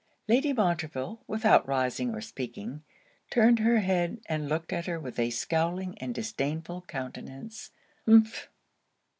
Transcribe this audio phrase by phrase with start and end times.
[0.27, 2.83] Lady Montreville, without rising or speaking,
[3.29, 7.69] turned her head, and looked at her with a scowling and disdainful countenance.
[8.07, 8.47] 'Humph!'